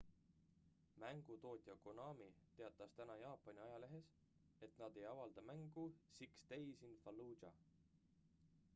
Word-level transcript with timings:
mängutootja 1.01 1.75
konami 1.83 2.29
teatas 2.61 2.95
täna 3.01 3.17
jaapani 3.23 3.61
ajalehes 3.65 4.09
et 4.69 4.81
nad 4.85 4.97
ei 5.01 5.05
avalda 5.11 5.43
mängu 5.51 5.85
six 6.19 6.43
days 6.55 6.83
in 6.89 6.97
fallujah 7.05 7.61